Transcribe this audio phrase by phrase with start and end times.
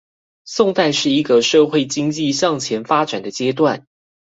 [0.45, 3.85] 宋代是一個社會經濟向前發展的階段